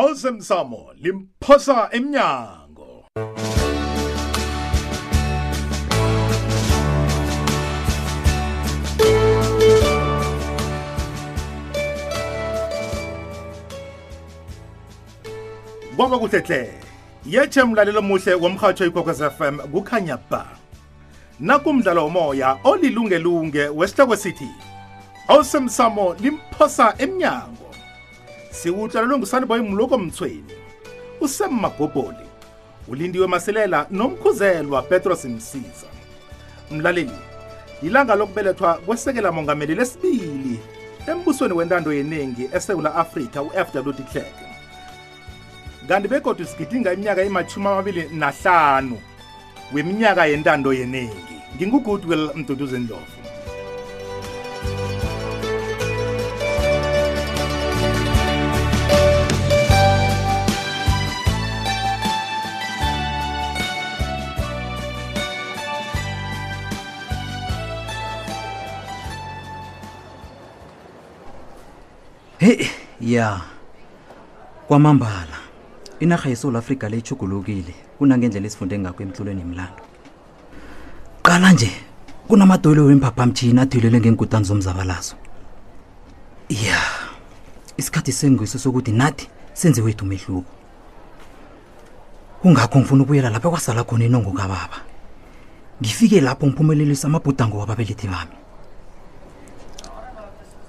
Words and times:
osemsamo 0.00 0.86
limphosa 1.02 1.88
emnyango 1.92 2.86
kwaba 15.96 16.18
kuhle 16.18 16.40
hle 16.40 16.74
yethe 17.26 17.64
mlalelo 17.64 18.02
muhle 18.02 18.34
womhatsho 18.34 18.86
ikhokhwez 18.86 19.22
FM 19.28 19.58
kukhanya 19.72 20.18
ba 20.30 20.46
nakumdlalo 21.40 22.04
womoya 22.04 22.58
olilungelunge 22.64 23.68
wesihloko 23.68 24.16
sithi 24.16 24.48
awusemsamo 25.28 26.14
limphosa 26.14 26.94
emnyango 26.98 27.67
sikutshalelwe 28.58 29.18
ngusandiboy 29.18 29.60
mloko 29.60 29.98
mthweni 29.98 30.44
usemagobholi 31.20 32.26
ulindiwe 32.88 33.26
maselela 33.26 33.86
nomkhuzelwa 33.90 34.82
petros 34.82 35.24
msiza 35.24 35.86
mlaleli 36.70 37.18
ilanga 37.82 38.14
lokubelethwa 38.14 38.74
kwesekela 38.74 39.32
mongameli 39.32 39.74
lesibili 39.74 40.58
embusweni 41.06 41.54
wentando 41.54 41.92
yeningi 41.92 42.50
esewula 42.54 42.94
afrika 42.94 43.42
ufw 43.42 43.92
de 43.96 44.02
klerk 44.12 44.36
kanti 45.88 46.08
begodwa 46.08 46.46
sigidinga 46.46 46.92
iminyaka 46.92 47.22
ema-25 47.24 48.92
weminyaka 49.74 50.26
yentando 50.26 50.72
yeningi 50.72 51.36
ngingugoodwill 51.56 52.30
mduduzendlovu 52.34 53.17
heyi 72.56 72.66
ya 73.14 73.40
kwamambala 74.68 75.36
inarha 76.00 76.28
yesoul 76.30 76.56
afrika 76.56 76.88
le 76.88 76.96
ichugulukile 76.98 77.74
kunangendlela 77.98 78.46
esifunde 78.46 78.76
ngakho 78.80 79.02
emhlulweni 79.02 79.40
yemlando 79.40 79.82
qala 81.26 81.52
nje 81.52 81.70
kunamadoyilo 82.28 82.82
wemphaphamtshini 82.88 83.60
athiyelelwe 83.60 84.00
ngeenkutani 84.00 84.44
zomzabalazo 84.48 85.14
ya 86.64 86.80
isikhathi 87.76 88.12
sengiso 88.12 88.58
sokuthi 88.58 88.92
nathi 88.92 89.28
senze 89.52 89.80
wethu 89.82 90.04
umehluko 90.04 90.50
kungakho 92.42 92.78
ngifuna 92.80 93.02
ukubuyela 93.02 93.30
lapho 93.30 93.50
kwasala 93.50 93.84
khona 93.84 94.04
inongo 94.08 94.32
kababa 94.32 94.78
ngifike 95.82 96.20
lapho 96.20 96.46
ngiphumelelisa 96.46 97.04
amabhudango 97.08 97.58
wababelethi 97.58 98.06
bami 98.08 98.36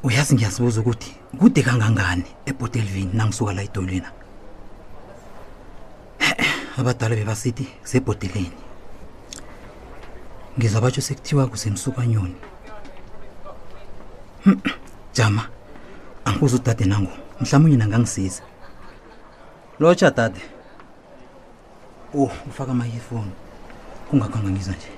uyazi 0.03 0.36
ngiyazibuza 0.36 0.80
ukuthi 0.81 1.11
kude 1.39 1.61
kangangani 1.61 2.23
eBotelvini 2.50 3.11
nangisuka 3.14 3.53
la 3.53 3.61
eDolina 3.67 4.09
abadala 6.80 7.16
bebasithi 7.16 7.67
sebhoteleni 7.83 8.59
ngizwa 10.55 10.81
batsho 10.81 11.02
sekuthiwa 11.02 11.47
kusemsukanyoni 11.52 12.36
jama 15.16 15.44
angikuze 16.25 16.55
udade 16.55 16.86
nangu 16.86 17.11
mhlawumbe 17.42 17.77
nangangisiza 17.77 18.44
lotsha 19.80 20.11
dade 20.11 20.39
oh 22.16 22.31
ufaka 22.47 22.72
ama-earphone 22.72 23.31
kungakhanga 24.09 24.50
ngizwa 24.52 24.75
nje 24.75 24.92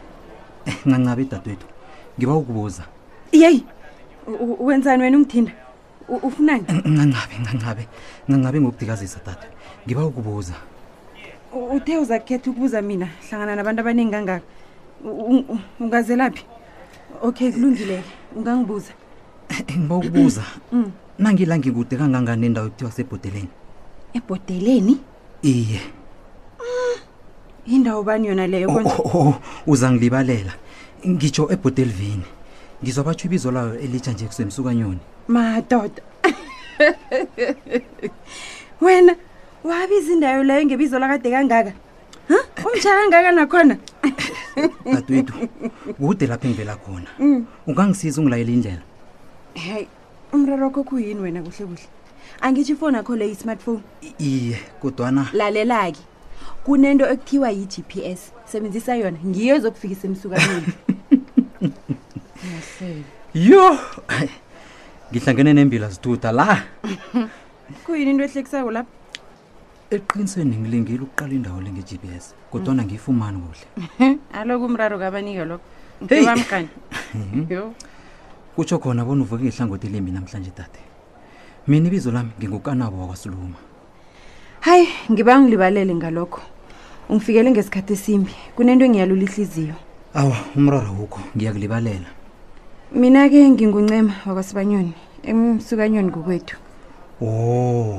eh 0.65 0.77
ncancabe 0.85 1.23
dadewethu 1.25 1.65
ngiba 2.17 2.33
ukubuza 2.35 2.83
yeyi 3.31 3.65
wenzani 4.59 5.03
wena 5.03 5.17
ungithinda 5.17 5.51
ufunani 6.23 6.63
ncancabe 6.69 7.35
ncancabe 7.41 7.87
ncancabe 8.27 8.59
ngokudikazisa 8.61 9.19
tata 9.19 9.47
ngiba 9.85 10.05
ukubuza 10.05 10.53
uthe 11.75 11.97
uzakukhetha 11.97 12.51
ukubuza 12.51 12.81
mina 12.81 13.07
hlangana 13.29 13.55
nabantu 13.55 13.79
abaningi 13.81 14.11
kangaka 14.15 14.45
ungazelaphi 15.79 16.43
okay 17.21 17.51
kulungileke 17.51 18.03
ungangibuza 18.35 18.93
ngiba 19.77 19.95
ukubuza 19.95 20.43
mm. 20.71 20.91
nangila 21.19 21.57
ngikude 21.57 21.95
kangangani 21.97 22.41
nendawo 22.41 22.67
ekuthiwa 22.67 22.91
sebhodeleni 22.91 23.49
ebhodeleni 24.13 24.95
iye 25.41 25.81
ah, 26.61 26.97
indawo 27.65 28.03
bani 28.03 28.27
yona 28.27 28.47
leyo 28.47 28.67
oh, 28.69 28.85
oh, 28.85 29.17
oh, 29.17 29.33
uza 29.67 29.91
ngilibalela 29.91 30.53
ngitsho 31.07 31.49
ebhodelvini 31.53 32.27
ngizwa 32.83 33.03
batho 33.03 33.27
ibizo 33.27 33.51
layo 33.51 33.79
elitsha 33.79 34.11
nje 34.11 34.25
kusemsukanyoni 34.27 34.99
madoda 35.27 36.01
wena 38.81 39.15
wabiza 39.63 40.13
indawo 40.13 40.43
leyo 40.43 40.65
ngebizo 40.65 40.99
lakade 40.99 41.29
kangaka 41.31 41.73
u 42.29 42.67
umtsha 42.67 42.89
kangaka 42.99 43.31
nakhona 43.31 43.77
dadwethu 44.93 45.47
kude 46.01 46.27
lapho 46.27 46.47
engivela 46.47 46.75
khona 46.75 47.09
mm. 47.19 47.45
ungangisiza 47.67 48.21
ungilayela 48.21 48.51
indlela 48.51 48.81
hey 49.53 49.85
umraro 50.33 50.63
wakho 50.63 50.83
kuyini 50.83 51.21
wena 51.21 51.41
kuhle 51.43 51.65
kuhle 51.65 51.85
angithi 52.41 52.71
ifoni 52.71 52.97
akho 52.97 53.15
leyo 53.15 53.31
i-smartphone 53.31 53.81
iye 54.17 54.57
kodwana 54.81 55.29
lalela-ke 55.33 56.01
kunento 56.65 57.05
ekuthiwa 57.05 57.49
yi-g 57.51 57.83
p 57.89 58.01
s 58.05 58.33
sebenzisa 58.49 58.95
yona 58.97 59.17
ngiyo 59.25 59.53
ezokufikisa 59.57 60.03
emsukanyoni 60.09 60.71
yo 63.33 63.77
ngihlangene 65.11 65.53
nembila 65.53 65.89
zituda 65.89 66.31
la 66.31 66.63
kuyini 67.85 68.11
into 68.11 68.23
ehlekisayo 68.23 68.71
lapha 68.71 68.89
eqiniseni 69.91 70.55
ngilingile 70.57 71.01
ukuqala 71.05 71.33
indawo 71.33 71.61
lenge-g 71.61 71.99
b 72.01 72.09
s 72.17 72.33
kodwana 72.51 72.83
ngiyifumani 72.83 73.37
kuhle 73.39 74.17
aloko 74.33 74.65
umraro 74.65 74.97
kabanike 74.99 75.45
lokho 75.45 75.63
heyamkani 76.09 76.69
kutsho 78.55 78.79
khona 78.79 79.05
bona 79.05 79.23
uvuke 79.23 79.45
ngehlangothi 79.45 79.87
lembi 79.89 80.11
namhlanje 80.11 80.49
tade 80.51 80.79
mina 81.67 81.87
ibizo 81.87 82.11
lami 82.11 82.31
ngingukanabo 82.39 82.97
wakwasiluma 83.01 83.57
hayi 84.61 84.87
ngiba 85.11 85.39
ngilibalele 85.39 85.95
ngalokho 85.95 86.41
ungifikele 87.09 87.51
ngesikhathi 87.51 87.93
esimbi 87.93 88.33
kunento 88.55 88.83
engiyalula 88.85 89.23
ihliziyo 89.23 89.75
awa 90.13 90.37
umraro 90.55 90.91
wukho 90.97 91.19
ngiyakulibalela 91.35 92.20
mina-ke 92.91 93.39
ngingunxema 93.55 94.27
wakwasibanyoni 94.27 94.91
emsukanyoni 95.23 96.11
ngokwethu 96.11 96.59
o 97.23 97.25
oh. 97.25 97.93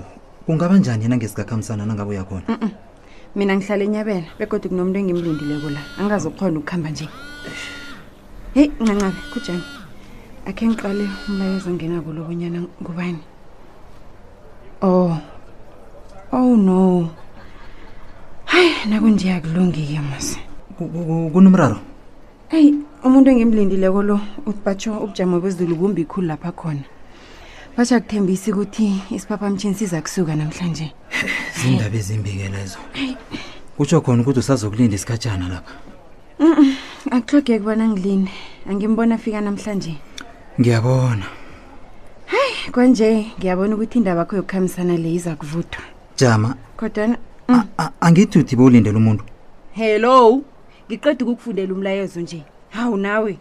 kungaba 0.45 0.77
njani 0.77 1.09
yena 1.09 1.17
ngesikakhambisana 1.17 1.89
nangabe 1.89 2.13
uyakhona 2.13 2.45
mm 2.53 2.59
-mm. 2.61 2.71
mina 3.35 3.57
ngihlala 3.57 3.83
enyabela 3.89 4.29
begoda 4.37 4.69
kunomuntu 4.69 4.99
engimlindileko 5.01 5.69
la 5.73 5.81
angazokhona 5.97 6.59
ukuhamba 6.61 6.89
nje 6.93 7.07
heyi 8.53 8.69
nqancane 8.85 9.17
kujani 9.33 9.65
akhe 10.49 10.63
ngiqale 10.69 11.05
umlayezo 11.29 11.69
ngena 11.73 11.99
kulobonyana 12.05 12.59
ngubani 12.83 13.23
oh 14.85 15.17
oh 16.37 16.53
no 16.57 16.77
hayi 18.45 18.71
nakunjeyakulungi-ke 18.93 19.97
mas 20.05 20.37
kunomraro 21.33 21.79
eyi 22.53 22.92
umuntu 23.05 23.31
engimlindileko 23.31 24.03
lo 24.03 24.21
utbatho 24.47 24.95
ubujamo 25.05 25.41
bezulu 25.43 25.75
kumbi 25.77 26.05
khulu 26.07 26.27
lapha 26.31 26.53
khona 26.55 26.85
batsho 27.75 27.99
kuthembisa 28.01 28.53
ukuthi 28.55 29.03
isiphaphamtshini 29.11 29.75
siza 29.75 29.99
kusuka 30.03 30.37
namhlanje 30.39 30.95
zindaba 31.59 31.97
ezimbike 31.99 32.47
lezo 32.55 32.79
kutsho 33.77 33.99
khona 34.07 34.23
ukuthi 34.23 34.39
usazokulinda 34.39 34.95
isikhatshana 34.95 35.47
lapha 35.55 35.75
akuhlogeki 37.11 37.59
kubona 37.59 37.91
ngilinde 37.91 38.31
angimbona 38.71 39.15
afika 39.19 39.41
namhlanje 39.41 39.99
ngiyabona 40.63 41.27
hayi 42.33 42.55
kwanje 42.73 43.35
ngiyabona 43.39 43.75
ukuthi 43.75 43.99
indaba 43.99 44.23
kho 44.31 44.37
yokukhambisana 44.39 44.95
le 44.95 45.11
iza 45.11 45.35
kuvuthwa 45.35 45.83
jama 46.17 46.55
kodwana 46.79 47.19
mm. 47.51 47.55
angithi 47.55 47.95
angithuthi 48.07 48.55
bowulindela 48.57 48.99
umuntu 49.03 49.25
hello 49.75 50.39
ngiqeda 50.87 51.23
ukukufundela 51.27 51.73
umlayezo 51.75 52.21
nje 52.23 52.43
hawu 52.75 52.97
nawe 52.97 53.37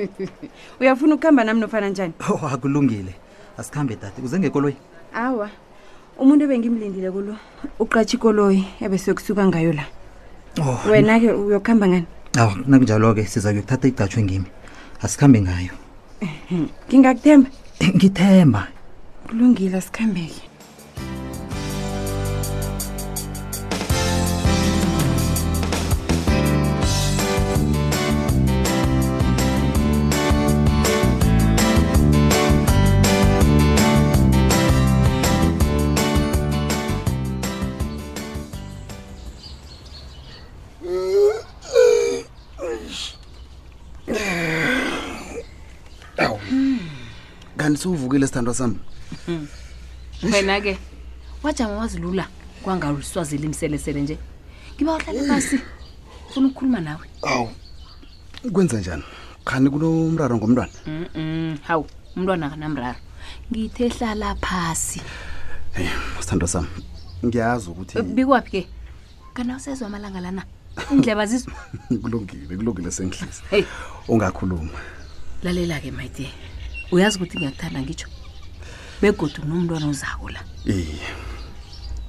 uyafuna 0.80 1.14
ukuhamba 1.14 1.44
nami 1.44 1.60
nofana 1.60 1.88
njani 1.88 2.12
o 2.28 2.32
oh, 2.34 2.48
akulungile 2.48 3.14
asikhambe 3.58 3.96
dade 3.96 4.22
uze 4.24 4.38
ngekoloyi 4.38 4.76
awa 5.14 5.50
umuntu 6.18 6.44
ebengimlindile 6.46 7.10
kulo 7.14 7.34
uqatsha 7.82 8.16
ikoloyi 8.16 8.62
ebesekusuka 8.84 9.42
ngayo 9.50 9.72
la 9.74 9.84
oh, 10.62 10.78
wena-ke 10.90 11.32
uyokuhamba 11.34 11.86
ngani 11.90 12.06
aw 12.38 12.48
oh, 12.50 12.54
nakunjalo-ke 12.66 13.22
siza 13.26 13.50
kuyokuthatha 13.50 13.86
iqatshwe 13.90 14.20
ngimi 14.22 14.48
asikhambe 15.02 15.38
ngayo 15.42 15.72
eh, 16.22 16.30
ngingakuthemba 16.88 17.48
ngithemba 17.98 18.62
kulungile 19.26 19.76
asikhambeke 19.82 20.53
aw 46.18 46.38
kanti 47.56 47.78
siwuvukile 47.80 48.26
sithandwa 48.28 48.54
sami 48.54 48.78
wena 50.32 50.60
ke 50.60 50.76
wajama 51.42 51.76
wazilula 51.80 52.28
kwangaluswazile 52.62 53.44
imiselesele 53.44 54.00
nje 54.00 54.16
ngiba 54.76 54.94
uhlale 54.96 55.24
pasi 55.28 55.60
ufuna 56.28 56.46
ukukhuluma 56.48 56.80
nawe 56.80 57.06
awu 57.22 57.48
kwenza 58.52 58.78
njani 58.80 59.04
khani 59.44 59.70
kunomraro 59.70 60.36
ngomntwana 60.36 60.72
hawu 61.62 61.86
umntwana 62.16 62.50
kanamraro 62.50 62.98
ngithe 63.52 63.88
hlala 63.88 64.34
phasi 64.36 65.00
sithandwa 66.20 66.48
sami 66.48 66.68
ngiyazi 67.24 67.70
ukuthi 67.72 68.02
bikwaphi 68.04 68.50
ke 68.52 68.68
kana 69.32 69.56
usezwa 69.56 69.86
amalanga 69.86 70.20
lana 70.20 70.42
indleba 70.92 71.26
zizo 71.26 71.50
kulungile 72.02 72.56
kulungile 72.56 72.90
sengihlisi 72.90 73.42
ungakhuluma 74.08 74.70
lalela-ke 75.42 75.90
maite 75.90 76.26
uyazi 76.92 77.16
ukuthi 77.18 77.36
ngiyakuthanda 77.38 77.80
ngitsho 77.82 78.08
begodwa 79.00 79.44
unomntwana 79.44 79.86
ozako 79.90 80.28
la 80.34 80.40
iye 80.64 81.08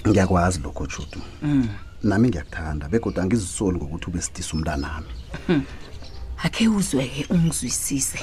ngiyakwazi 0.08 0.60
lokho 0.60 0.90
shudu 0.90 1.20
mm. 1.42 1.68
nami 2.04 2.30
ngiyakuthanda 2.30 2.90
begodwa 2.90 3.24
angizisoli 3.24 3.78
ngokuthi 3.78 4.06
ube 4.08 4.22
sidisa 4.22 4.52
umntana 4.54 4.88
ami 4.96 5.12
hmm. 5.48 5.64
akhe 6.46 6.68
uzweke 6.68 7.26
ungizwisise 7.34 8.20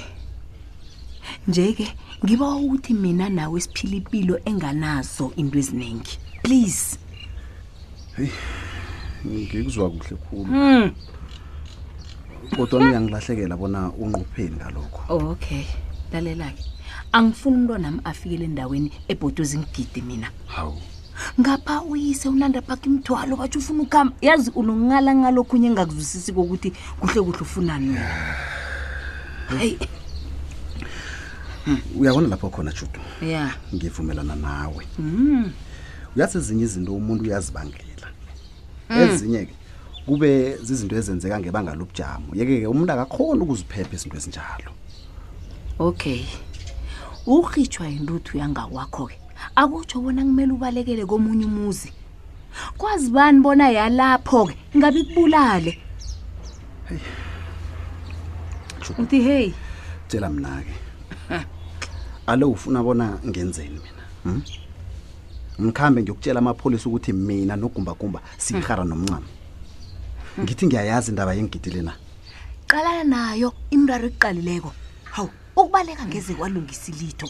nje-ke 1.49 1.87
ngiba 2.25 2.49
ukuthi 2.55 2.95
mina 2.95 3.29
nawe 3.31 3.61
siphile 3.61 3.97
ipilo 3.97 4.39
enganazo 4.45 5.33
into 5.37 5.59
eziningi 5.59 6.19
please 6.43 6.99
hey 8.17 8.29
ngikuzwa 9.27 9.91
kuhle 9.91 10.17
khulu 10.23 10.45
hmm. 10.53 10.91
kodwa 12.57 12.79
niyangilahlekela 12.85 13.57
bona 13.57 13.81
unqupheni 13.95 14.57
ngalokho 14.59 15.01
oh, 15.15 15.31
okay 15.35 15.63
lalela-ke 16.13 16.63
angifuni 17.17 17.55
umntu 17.57 17.75
nami 17.79 17.99
afikele 18.05 18.45
endaweni 18.51 18.89
ebhotozi 19.13 19.57
ngigidi 19.63 20.01
mina 20.03 20.29
hawu 20.55 20.79
ngapha 21.41 21.75
uyise 21.89 22.27
unandaphakha 22.29 22.85
imthwalo 22.91 23.33
batho 23.41 23.57
ufuna 23.63 23.83
ukuhamba 23.85 24.15
yazi 24.27 24.49
unokungala 24.61 25.11
ngalokhunye 25.15 25.67
engingakuzwisisi 25.69 26.31
kokuthi 26.37 26.69
kuhle 27.01 27.21
kuhle 27.25 27.41
ufunani 27.47 27.89
heyi 29.61 29.77
hmm, 31.65 31.81
uyabona 31.99 32.27
lapho 32.29 32.49
khona 32.51 32.71
judu 32.77 33.01
ya 33.33 33.45
ngivumelana 33.75 34.35
nawe 34.45 34.85
uyazi 36.17 36.33
hmm. 36.35 36.43
ezinye 36.43 36.65
izinto 36.69 36.91
umuntu 37.01 37.23
uyazibangela 37.31 38.07
Mm. 38.93 39.01
ezinye 39.11 39.45
ke 39.47 39.55
kube 40.07 40.57
zizinto 40.69 40.95
ezenzeka 41.01 41.41
ngebanga 41.41 41.73
lobujamo 41.79 42.29
yeke 42.39 42.55
ke 42.61 42.67
umuntu 42.69 42.93
akakhona 42.93 43.41
ukuziphepha 43.47 43.93
izinto 43.97 44.17
ezinjalo 44.21 44.71
okay 45.87 46.21
urhitshwa 47.33 47.87
intuthu 47.97 48.33
yangakwakho-ke 48.43 49.17
akutsho 49.61 49.97
bona 50.05 50.21
kumele 50.29 50.53
ubalekele 50.59 51.05
komunye 51.11 51.45
umuzi 51.51 51.91
kwazi 52.79 53.09
bani 53.17 53.39
bona 53.45 53.67
yalapho-ke 53.79 54.57
ngabe 54.77 55.01
kubulale 55.09 55.73
uthi 59.01 59.19
hey 59.29 59.47
tshela 60.09 60.29
mna-ke 60.35 60.75
alo 62.29 62.45
ufuna 62.53 62.83
bona 62.85 63.07
ngenzeni 63.29 63.79
mina 63.85 64.03
hmm? 64.27 64.43
ngikhambe 65.61 66.01
ngiyokutshela 66.03 66.39
amapholisa 66.41 66.89
ukuthi 66.89 67.13
mina 67.13 67.57
nogumbagumba 67.57 68.21
sihara 68.41 68.85
nomncamo 68.89 69.29
ngithi 70.41 70.65
ngiyayazi 70.67 71.11
indaba 71.13 71.35
yengigidilena 71.37 71.93
qalana 72.71 73.05
nayo 73.05 73.49
imraro 73.75 74.07
ikuqalileko 74.09 74.71
hawu 75.13 75.29
ukubaleka 75.59 76.03
ngeze 76.09 76.33
kwalungisa 76.39 76.87
ilitho 76.93 77.29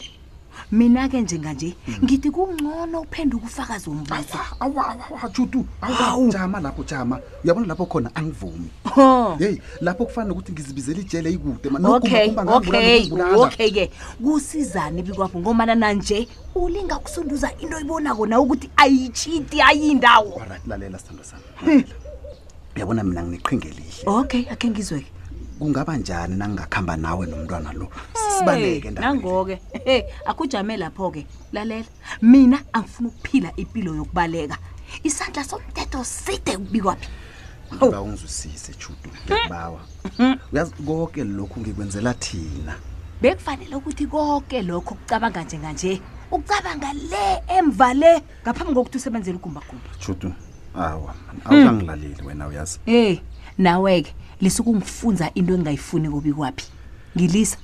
mina-ke 0.73 1.21
njenganje 1.21 1.73
hmm. 1.85 1.95
ngithi 2.03 2.31
kungcono 2.31 3.01
uphenda 3.01 3.37
ukufakazi 3.37 3.89
wombuzo 3.89 4.37
ahutu 5.81 6.31
jama 6.31 6.59
lapho 6.59 6.83
jama 6.83 7.19
uyabona 7.43 7.67
lapho 7.67 7.85
khona 7.85 8.15
angivumi 8.15 8.69
heyi 9.39 9.61
lapho 9.81 10.05
kufana 10.05 10.27
nokuthi 10.27 10.51
ngizibizela 10.51 10.99
ijele 10.99 11.31
ikude 11.31 11.69
okay-okay-okay-ke 11.87 13.91
kusizane 14.23 15.01
bikwabo 15.03 15.39
ngomana 15.39 15.75
nanje 15.75 16.27
ulinga 16.55 16.97
ukusunduza 16.97 17.51
into 17.59 17.75
oyibonako 17.77 18.25
na 18.25 18.39
ukuthi 18.39 18.69
ayitshiti 18.75 19.61
ayindawo 19.61 20.41
lalela 20.67 20.97
sithando 20.99 21.23
sami 21.23 21.41
uyabona 22.75 23.03
mina 23.03 23.23
nginiqhinge 23.23 23.67
lihle 23.69 24.03
okay 24.05 24.45
akhe 24.49 24.69
ngizweke 24.69 25.09
kungaba 25.63 25.97
njani 25.97 26.35
nangingakuhamba 26.35 26.95
nawe 26.97 27.25
nomntwana 27.25 27.73
lo 27.73 27.87
sibaleke 28.37 28.89
nangoke 28.91 29.61
e 29.95 30.03
akujame 30.25 30.77
lapho-ke 30.77 31.25
lalela 31.55 31.87
mina 32.21 32.57
angifuna 32.73 33.07
ukuphila 33.09 33.49
impilo 33.55 33.95
yokubaleka 33.95 34.57
isandla 35.07 35.43
somthetho 35.47 36.03
side 36.03 36.57
kubikwaphi 36.57 37.07
ba 37.91 38.01
ungizwisise 38.01 38.73
judu 38.79 39.07
hmm. 39.27 39.37
ebawa 39.47 39.79
hmm. 40.19 40.35
uyazi 40.51 40.71
konke 40.87 41.23
lokhu 41.23 41.59
ngikwenzela 41.63 42.11
thina 42.13 42.75
bekufanele 43.21 43.75
ukuthi 43.75 44.05
konke 44.07 44.61
lokho 44.61 44.95
kucabanga 44.99 45.43
njenganje 45.47 46.01
ukucabanga 46.31 46.91
le 46.93 47.25
emva 47.47 47.93
le 47.93 48.13
ngaphambi 48.43 48.73
kokuthi 48.75 48.97
usebenzele 48.99 49.37
ugumbagumba 49.39 49.87
judu 50.05 50.33
awa 50.75 51.15
awuangilaleli 51.47 52.15
hmm. 52.19 52.25
wena 52.27 52.47
uyazi 52.51 52.79
em 52.85 53.17
nawe-ke 53.57 54.11
lisukungifunza 54.41 55.31
into 55.35 55.51
engingayifuni 55.53 56.09
kobi 56.09 56.33
kwaphi 56.33 56.65
ngilisa 57.15 57.57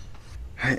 hey. 0.56 0.78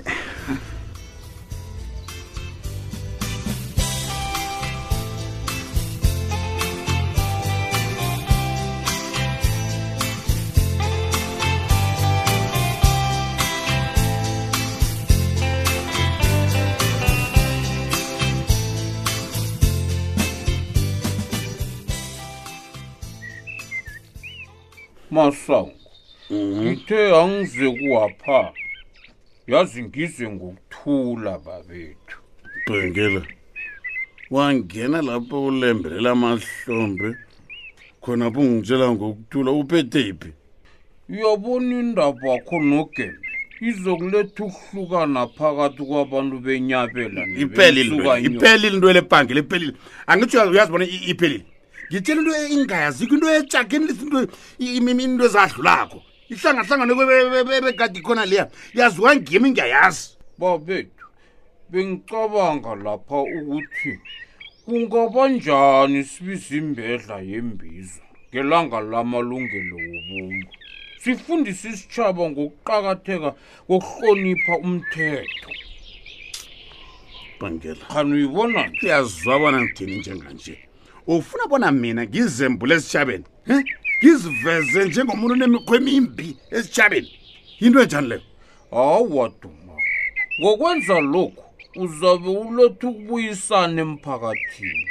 masango 25.11 25.71
mhm. 26.29 26.61
ngithe 26.63 26.95
mm 26.95 27.11
-hmm. 27.11 27.23
angize 27.23 27.69
kuwapha 27.87 28.51
yazi 29.47 29.83
ngize 29.83 30.29
ngokuthula 30.29 31.37
babethu 31.39 32.17
bhengela 32.67 33.21
wangena 34.31 35.01
lapho 35.01 35.37
ulembelela 35.45 36.11
amahlombe 36.11 37.09
khona 38.03 38.31
pho 38.33 38.39
ungitshela 38.39 38.87
ngokuthula 38.95 39.51
uphethephi 39.59 40.29
yabona 41.19 41.73
indaba 41.81 42.23
yakho 42.33 42.55
nogembe 42.69 43.25
izokuletha 43.67 44.39
ukuhlukana 44.47 45.21
phakathi 45.37 45.81
kwabantu 45.89 46.35
benyabela 46.45 47.21
ipelile 47.43 48.19
ipelile 48.27 48.67
into 48.75 48.93
lebhangele 48.95 49.39
ipelile 49.43 49.73
angithi 50.07 50.37
uyazibona 50.53 50.85
ipelile 51.11 51.45
ngitshela 51.91 52.21
into 52.21 52.53
ingayazi 52.55 53.03
ko 53.07 53.13
into 53.15 53.27
etshakeni 53.37 53.85
lisinto 53.89 54.19
into 54.59 55.25
ezadlulakho 55.27 55.99
ihlangahlangano 56.31 56.93
ebegadi 57.57 57.99
khona 58.05 58.23
leya 58.31 58.45
yaziwa 58.77 59.09
ngimi 59.17 59.47
ngiyayazi 59.51 60.03
babethu 60.41 61.05
bengicabanga 61.71 62.71
lapha 62.85 63.17
ukuthi 63.37 63.91
kungaba 64.65 65.23
njani 65.35 65.99
sibize 66.11 66.51
imbedla 66.61 67.15
yembizo 67.31 68.03
ngelanga 68.33 68.77
lamalungelo 68.91 69.75
wobuntu 69.89 70.47
sifundise 71.03 71.65
isitshaba 71.73 72.21
ngokuqakatheka 72.31 73.29
kokuhlonipha 73.67 74.53
umthetho 74.65 75.49
bangela 77.39 77.83
khani 77.91 78.11
uyibona 78.17 78.61
yazwabana 78.89 79.57
ngithini 79.63 79.95
njenganje 80.01 80.55
ufuna 81.07 81.47
bona 81.49 81.71
mina 81.71 82.05
ngizembule 82.05 82.75
esitshabeni 82.75 83.23
ngiziveze 84.03 84.83
njengomuntu 84.89 85.33
onemikho 85.35 85.73
emimbi 85.79 86.27
esitshabeni 86.57 87.09
into 87.63 87.77
enjani 87.83 88.07
leyo 88.11 88.25
awwaduma 88.71 89.75
ngokwenza 90.39 90.95
lokhu 91.13 91.43
uzawube 91.83 92.29
ulothi 92.49 92.85
ukubuyisana 92.87 93.79
emphakathini 93.85 94.83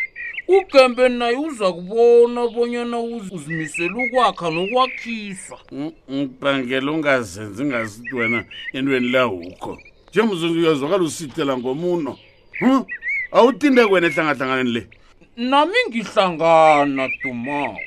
ugembe 0.57 1.05
naye 1.19 1.37
uza 1.47 1.69
kubona 1.77 2.41
bonyana 2.55 2.99
uzimisele 3.01 3.95
ukwakha 4.05 4.47
nokwakhiswa 4.57 5.59
mm, 5.73 5.91
ngibhangela 6.13 6.93
ungazenzi 6.93 7.63
ngasithi 7.65 8.15
wena 8.17 8.39
entweni 8.73 9.09
lawukho 9.15 9.73
njengomzuzu 10.11 10.61
uyazwakala 10.61 11.03
usitela 11.03 11.59
ngomuno 11.61 12.13
hm? 12.59 12.83
awutinde 13.39 13.83
kwena 13.89 14.07
ehlangahlanganeni 14.11 14.71
le 14.77 14.83
nami 15.41 15.75
ngihlangana 15.89 17.09
dumako 17.23 17.81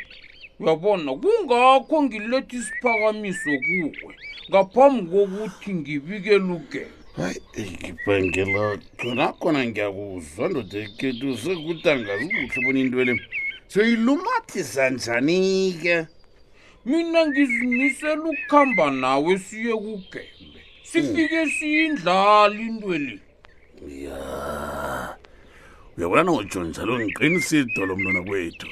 uyabona 0.60 1.12
kungakho 1.22 1.98
ngiletha 2.03 2.55
isiphakamiso 2.60 3.51
kuwe 3.65 4.13
ngaphambi 4.50 5.03
kokuthi 5.12 5.69
ngibikele 5.79 6.48
ugela 6.57 6.93
hayi 7.17 7.69
ngibhangela 7.77 8.63
khonakhona 9.00 9.62
ngiyakuzwa 9.69 10.43
ndoda 10.51 10.77
ekhethu 10.86 11.29
sekuthi 11.41 11.88
angazi 11.93 12.25
kuhle 12.38 12.60
bona 12.65 12.79
into 12.81 12.98
ele 13.03 13.13
soyilumathisa 13.72 14.83
njani-ke 14.95 15.95
mina 16.88 17.19
ngizimisela 17.27 18.24
ukuhamba 18.33 18.86
nawe 19.01 19.33
siye 19.45 19.74
kugembe 19.83 20.24
sifike 20.89 21.39
hmm. 21.43 21.51
siyindlala 21.55 22.57
into 22.67 22.89
ele 22.98 23.15
ya 23.88 23.98
yeah 24.03 24.82
uyabona 25.97 26.23
nojonisa 26.23 26.85
lo 26.88 26.93
ngiqinisa 27.00 27.55
idolo 27.62 27.93
mntwana 27.95 28.21
kwethu 28.27 28.67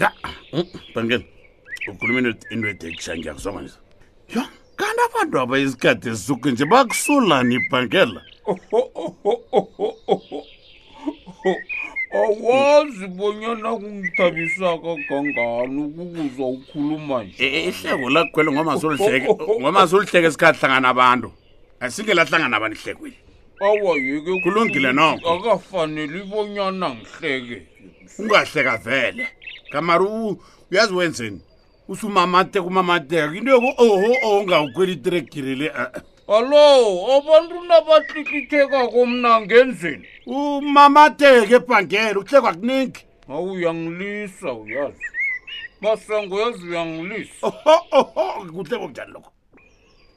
ya 0.00 0.08
mm, 0.52 0.66
bangeni 0.94 1.24
ukhuluma 1.88 2.18
into 2.50 2.68
edekisha 2.72 3.12
ngiyakuzwanganisa 3.16 3.78
yo 4.34 4.42
kanti 4.78 5.00
abantu 5.06 5.34
aba 5.42 5.54
isikhathi 5.58 6.06
esisuke 6.12 6.48
nje 6.52 6.64
bakusulani 6.72 7.54
ibhangela 7.58 8.20
awazi 12.12 13.06
bonyana 13.16 13.68
kungithabisaka 13.80 14.90
kangani 15.08 15.78
ukukuzwa 15.86 16.46
ukhuluma 16.56 17.16
nje 17.24 17.34
e, 17.38 17.46
e, 17.58 17.68
ihleko 17.68 18.10
lakhwele 18.10 18.48
ngomasulihleke 18.52 19.28
ngomasulihleke 19.60 20.26
esikhathi 20.28 20.58
hlangana 20.60 20.88
abantu 20.94 21.28
asingelahlangana 21.80 22.54
abantu 22.56 22.76
ihlekweli 22.80 23.16
awayeke 23.64 24.40
kulungile 24.42 24.92
noko 24.92 25.30
akafaneli 25.30 26.22
bonyana 26.22 26.88
ngihleke 26.94 27.62
ungahleka 28.18 28.76
vele 28.76 29.28
kamari 29.72 30.04
uyazi 30.70 30.94
wenzeni 30.94 31.40
usumamateka 31.88 32.64
umamateka 32.66 33.34
into 33.36 33.50
yoko 33.50 33.70
oho 33.84 34.42
ngawukweli 34.46 34.92
itregirile 34.92 35.66
eh, 35.66 35.90
eh. 35.94 36.02
allo 36.28 37.16
abantu 37.16 37.62
nabatlikitheka 37.70 38.88
komna 38.92 39.40
ngenzeni 39.40 40.04
umamateka 40.26 41.54
ebhangela 41.58 42.18
uhlekwa 42.20 42.52
kuningi 42.54 43.00
awu 43.28 43.52
uyangilisa 43.52 44.52
uyazi 44.52 45.06
masango 45.80 46.40
yazi 46.40 46.66
uyangilisa 46.68 47.46
oho 47.46 48.46
kuhlekwa 48.50 48.86
kunjani 48.86 49.12
lokho 49.12 49.30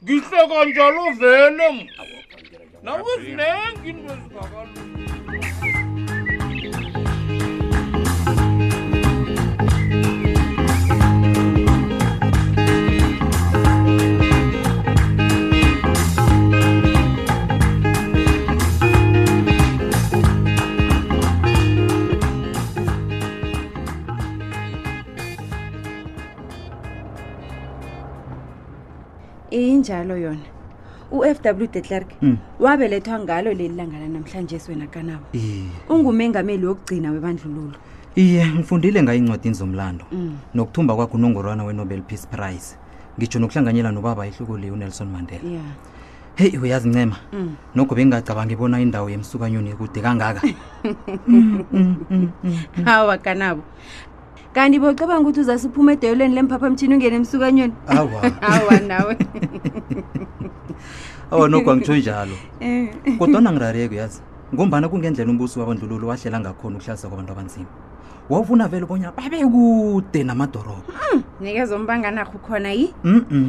ngihleka 0.02 0.64
njalo 0.64 1.02
vele 1.20 1.66
Navuz 2.86 3.28
ne? 3.36 3.54
Gülmez 3.84 4.20
kalan. 4.40 4.68
Eğin 29.52 29.82
Cerloyon 29.82 30.36
u-fw 31.10 31.68
de 31.72 31.80
clerk 31.80 32.10
mm. 32.22 32.36
wabelethwa 32.60 33.18
ngalo 33.20 33.50
leli 33.54 33.74
langana 33.74 34.08
namhlanje 34.08 34.56
eswena 34.56 34.86
kanabo 34.86 35.24
ungumengameli 35.88 36.66
wokugcina 36.66 37.10
webandlululo 37.14 37.78
iye 38.16 38.42
ngifundile 38.54 39.02
ngayo 39.02 39.18
incwadini 39.18 39.54
zomlando 39.54 40.04
mm. 40.12 40.36
nokuthumba 40.54 40.96
kwakho 40.96 41.16
unongorwana 41.18 41.64
we-nobel 41.64 42.02
peace 42.02 42.26
prize 42.26 42.74
ngitsho 43.18 43.38
nokuhlanganyela 43.38 43.92
nobaba 43.94 44.26
ihlukuli 44.26 44.70
unelson 44.70 45.08
mandela 45.08 45.46
yeah. 45.50 45.64
heyi 46.34 46.58
uyazi 46.58 46.88
ncema 46.88 47.16
mm. 47.32 47.54
nokho 47.74 47.94
bengingacabanga 47.94 48.52
ibona 48.52 48.80
indawo 48.80 49.10
yemsukanyoni 49.10 49.72
kude 49.74 50.00
kangaka 50.00 50.40
hawa 50.40 50.46
mm, 51.28 51.64
mm, 51.72 51.96
mm, 52.10 52.28
mm, 52.42 52.56
mm. 52.82 53.18
kanabo 53.22 53.62
kanti 54.56 54.78
bocabanga 54.80 55.20
ukuthi 55.20 55.40
uzasiphuma 55.44 55.92
edoyelweni 55.92 56.34
lemphaphamthini 56.36 56.92
ungene 56.96 57.16
emsukanyweni 57.20 57.74
awa 57.96 58.20
awa 58.56 58.80
nawe 58.88 59.14
awa 61.30 61.44
nokho 61.48 61.70
angitsho 61.70 61.96
njalo 61.96 62.36
eh. 62.60 62.88
kodwana 63.18 63.52
ngirareke 63.52 63.94
uyazi 63.94 64.20
ngombana 64.54 64.88
kungendlela 64.88 65.30
umbusi 65.30 65.60
wabandlululo 65.60 66.08
wahlela 66.08 66.40
ngakhona 66.40 66.76
ukuhlalisa 66.78 67.08
kwabantu 67.08 67.32
abanzima 67.32 67.66
wawufuna 68.30 68.68
vele 68.68 68.84
ubonya 68.84 69.12
babe 69.12 69.44
kude 69.44 70.24
namadorobha 70.24 70.92
hmm, 71.12 71.22
nikeza 71.40 71.76
umbanganarho 71.76 72.38
khona 72.40 72.72
yi 72.72 72.94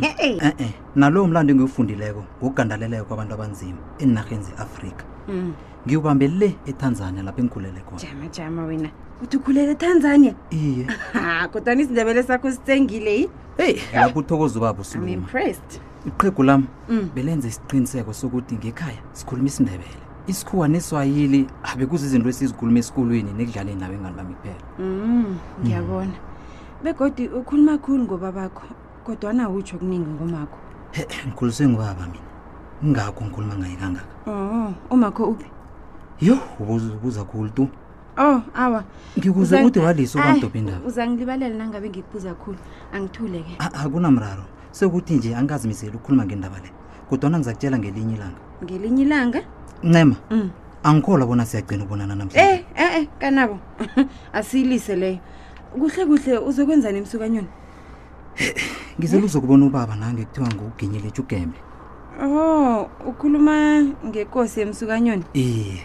e-e 0.02 0.74
nalowo 0.96 1.28
mlando 1.28 1.52
engiwufundileko 1.56 2.24
ngokugandaleleko 2.44 3.06
kwabantu 3.08 3.34
abanzima 3.34 3.80
enarheni 4.04 4.44
ze-afrika 4.44 5.06
Mm. 5.27 5.53
ngiyobambelele 5.86 6.50
etanzania 6.72 7.24
lapho 7.24 7.39
engikhulele 7.41 7.79
khona 7.86 8.00
jama 8.00 8.27
jama 8.36 8.62
wena 8.65 8.89
uthi 9.24 9.36
ukhulele 9.38 9.72
etanzania 9.75 10.34
iye 10.51 10.88
kodwani 11.53 11.81
isindebele 11.84 12.22
sakho 12.24 12.48
sitsengile 12.51 13.12
yi 13.19 13.25
heyi 13.57 13.75
lapho 13.96 14.19
uthokoza 14.19 14.55
ubaba 14.60 14.81
usuimpressed 14.81 15.72
iqhegu 16.07 16.43
lami 16.43 16.67
mm. 16.89 17.10
belenze 17.15 17.48
isiqiniseko 17.51 18.12
sokuthi 18.15 18.55
ngekhaya 18.55 19.01
sikhuluma 19.13 19.48
isindebele 19.51 20.00
isikhuwa 20.31 20.65
neswayili 20.67 21.41
abe 21.69 21.84
kuze 21.86 22.03
izinto 22.07 22.29
esizikhuluma 22.31 22.79
esikolweni 22.79 23.31
nekudlaleni 23.36 23.79
nabo 23.81 23.93
engani 23.98 24.15
bami 24.17 24.34
kuphela 24.39 24.62
mm, 24.79 25.31
ngiyabona 25.62 26.17
begodi 26.84 27.24
ukhuluma 27.39 27.75
khulu 27.84 28.01
ngoba 28.07 28.31
bakho 28.31 28.63
kodwa 29.03 29.27
anawutsho 29.31 29.75
kuningi 29.77 30.10
ngomakho 30.15 30.57
ngikhulise 31.27 31.67
ngobaba 31.67 32.03
mina 32.12 32.26
ingakho 32.84 33.22
ngikhuluma 33.25 33.55
ngaye 33.57 33.75
kangaka 33.81 34.12
oh, 34.29 34.69
oh, 34.69 34.74
umakho 34.93 35.24
uphi 35.34 35.50
yo 36.22 36.38
ubuza 36.62 37.24
khulu 37.25 37.50
tu 37.50 37.65
oh 38.17 38.38
awa 38.53 38.84
ngikuze 39.17 39.57
ukuthi 39.65 39.79
waliso 39.81 40.17
kwamdobha 40.22 40.57
indaba 40.60 40.81
uza 40.88 41.01
ngilibalela 41.10 41.55
nangabe 41.57 41.89
ngikubuza 41.89 42.34
khulu 42.38 42.57
angithule-ke 42.93 43.57
akunamraro 43.57 44.46
sekuthi 44.72 45.13
nje 45.17 45.29
angazimiseli 45.36 45.98
ukukhuluma 45.98 46.25
ngendaba 46.25 46.57
le 46.62 46.69
kodwana 47.10 47.38
ngiza 47.41 47.51
kutshela 47.57 47.77
ngelinye 47.81 48.13
ilanga 48.15 48.39
ngelinye 48.63 49.01
ilanga 49.05 49.39
ncema 49.84 50.15
mm. 50.29 50.50
angikhola 50.86 51.24
bona 51.25 51.46
siyagcina 51.50 51.81
ubonana 51.84 52.13
nam 52.15 52.29
e 52.34 52.34
eh, 52.38 52.57
eh, 52.77 52.91
eh, 52.98 53.05
kanabo 53.19 53.57
asiyilise 54.38 54.93
leyo 54.96 55.17
kuhle 55.74 56.05
kuhle 56.05 56.38
uzokwenzani 56.38 56.98
emsukanyoni 57.01 57.50
ngizele 59.00 59.25
uzokubona 59.25 59.65
ubaba 59.65 59.96
nange 59.98 60.25
kuthiwa 60.29 60.50
ngokuginyeletsha 60.53 61.22
ugembe 61.25 61.57
Eh, 62.17 62.24
eh, 62.24 62.31
oh 62.33 62.89
ukhuluma 63.07 63.77
ngenkosi 64.05 64.59
yemsukanyoni 64.65 65.21
iye 65.38 65.81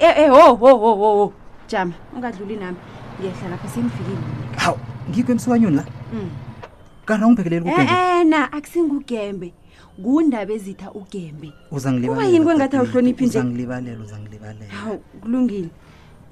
eh 0.00 0.30
ho 0.30 0.36
oh, 0.36 0.52
oh, 0.52 0.56
ho 0.56 0.72
oh. 0.72 0.96
ho 1.00 1.16
ho 1.24 1.32
jama 1.68 1.94
ungadluli 2.14 2.54
nami 2.56 2.76
ngiyahla 3.18 3.50
lapha 3.50 3.68
sengifikile 3.74 4.18
hawu 4.62 4.78
ngikho 5.10 5.30
emsukanyoni 5.34 5.76
la 5.76 5.84
mm. 6.14 6.30
kana 7.06 7.26
ungibhekelele 7.26 7.66
eh, 7.70 7.74
kugembena 7.74 8.40
akusingugembe 8.54 9.48
kundaba 10.02 10.50
ezitha 10.54 10.94
ugembe 10.94 11.50
uzangilibalela 11.70 12.22
kuba 12.22 12.30
yini 12.32 12.44
kwengathi 12.44 12.76
awuhloniphi 12.76 13.26
nje 13.26 13.38
uzangilibalela 13.38 14.00
uzangilibalela 14.04 14.72
hawu 14.74 14.98
kulungile 15.22 15.68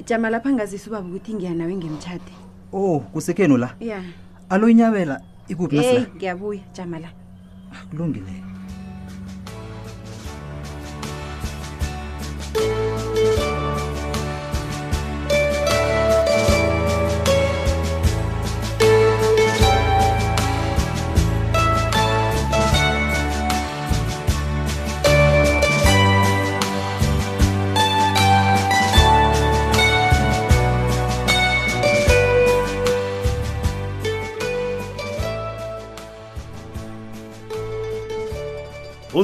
jama 0.06 0.30
lapha 0.30 0.50
ngazisa 0.54 0.86
ubaba 0.90 1.06
ukuthi 1.10 1.34
ngiyanawe 1.34 1.72
ngemtshade 1.78 2.32
oh 2.72 3.00
kusekhenu 3.10 3.56
la 3.58 3.74
ya 3.80 4.02
alo 4.50 4.68
inyabela 4.70 5.20
ikuphi 5.48 5.76
nasla 5.76 5.90
hey 5.90 6.06
ngiyabuya 6.16 6.60
jama 6.74 6.98
la 6.98 7.08
ah, 7.74 7.82
kulungile 7.90 8.53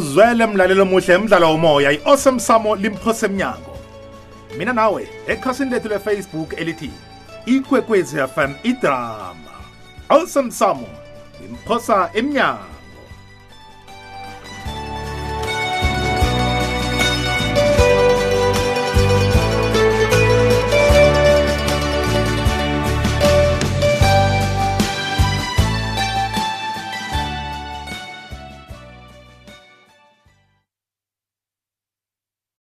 uzwele 0.01 0.47
mlalelo 0.47 0.85
muhle 0.87 1.15
emdlalo 1.15 1.49
womoya 1.53 1.93
i-awesome 1.93 2.41
samo 2.41 2.75
limphose 2.77 3.27
emnyango 3.27 3.71
mina 4.59 4.73
nawe 4.73 5.09
ekhasini 5.27 5.71
lethu 5.71 5.89
lefacebook 5.89 6.61
elithi 6.61 6.91
ikwekwezi 7.47 8.17
fm 8.35 8.53
idrama 8.63 9.53
awesome 10.09 10.51
samo 10.51 10.87
limphosa 11.43 12.11
emnyango 12.15 12.80